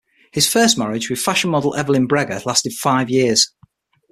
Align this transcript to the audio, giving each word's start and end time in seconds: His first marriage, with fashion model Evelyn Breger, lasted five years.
His 0.33 0.47
first 0.51 0.79
marriage, 0.79 1.11
with 1.11 1.19
fashion 1.19 1.51
model 1.51 1.75
Evelyn 1.75 2.07
Breger, 2.07 2.43
lasted 2.43 2.73
five 2.73 3.07
years. 3.07 3.53